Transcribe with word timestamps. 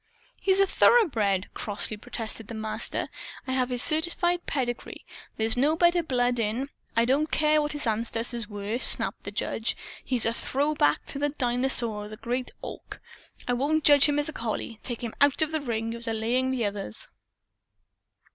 "He's 0.41 0.59
a 0.59 0.65
thoroughbred," 0.65 1.53
crossly 1.53 1.95
protested 1.95 2.47
the 2.47 2.55
Master. 2.55 3.07
"I 3.45 3.51
have 3.53 3.69
his 3.69 3.83
certified 3.83 4.47
pedigree. 4.47 5.05
There's 5.37 5.55
no 5.55 5.75
better 5.75 6.01
blood 6.01 6.39
in" 6.39 6.69
"I 6.97 7.05
don't 7.05 7.29
care 7.29 7.61
what 7.61 7.73
his 7.73 7.85
ancestors 7.85 8.47
were," 8.47 8.79
snapped 8.79 9.25
the 9.25 9.29
judge. 9.31 9.77
"He's 10.03 10.25
a 10.25 10.33
throw 10.33 10.73
back 10.73 11.05
to 11.05 11.19
the 11.19 11.29
dinosaur 11.29 12.05
or 12.05 12.09
the 12.09 12.17
Great 12.17 12.49
Auk. 12.63 12.99
And 13.41 13.49
I 13.49 13.53
won't 13.53 13.83
judge 13.83 14.05
him 14.05 14.17
as 14.17 14.27
a 14.27 14.33
collie. 14.33 14.79
Take 14.81 15.01
him 15.03 15.13
out 15.21 15.43
of 15.43 15.51
the 15.51 15.61
ring. 15.61 15.91
You're 15.91 16.01
delaying 16.01 16.49
the 16.49 16.65
others." 16.65 17.07